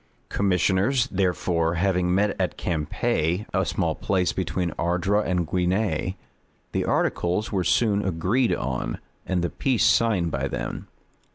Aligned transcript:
Commissioners, 0.29 1.05
therefore, 1.11 1.75
having 1.75 2.11
met 2.15 2.35
at 2.41 2.57
Campe, 2.57 3.45
a 3.53 3.63
small 3.63 3.93
place 3.93 4.33
between 4.33 4.71
Ardres 4.79 5.27
and 5.27 5.45
Guisnes, 5.47 6.15
the 6.71 6.83
articles 6.85 7.51
were 7.51 7.63
soon 7.63 8.03
agreed 8.03 8.51
on, 8.51 8.97
and 9.27 9.43
the 9.43 9.51
peace 9.51 9.85
signed 9.85 10.31
by 10.31 10.47
them. 10.47 10.87